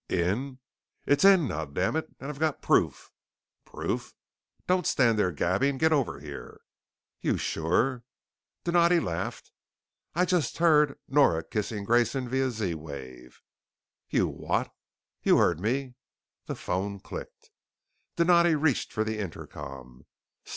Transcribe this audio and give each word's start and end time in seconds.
"In?" 0.09 0.57
"It's 1.05 1.23
in, 1.23 1.47
goddammit 1.47 2.07
and 2.19 2.29
I've 2.31 2.39
got 2.39 2.63
proof!" 2.63 3.11
"Proof?" 3.65 4.15
"Don't 4.65 4.87
stand 4.87 5.19
there 5.19 5.31
gabbing. 5.31 5.77
Get 5.77 5.93
over 5.93 6.19
here!" 6.19 6.61
"You're 7.21 7.37
sure?" 7.37 8.03
Donatti 8.63 8.99
laughed. 8.99 9.51
"I've 10.15 10.29
just 10.29 10.57
heard 10.57 10.97
Nora 11.07 11.43
kissing 11.43 11.83
Grayson 11.83 12.27
via 12.27 12.49
Z 12.49 12.73
wave!" 12.73 13.41
"You've 14.09 14.31
what?" 14.33 14.73
"You 15.21 15.37
heard 15.37 15.59
me" 15.59 15.93
The 16.47 16.55
phone 16.55 16.99
clicked. 16.99 17.51
Donatti 18.15 18.55
reached 18.55 18.91
for 18.91 19.03
the 19.03 19.19
intercom. 19.19 20.07